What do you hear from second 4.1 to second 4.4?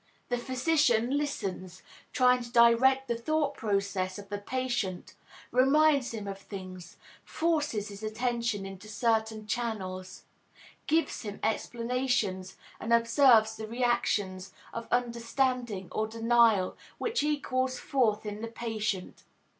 of the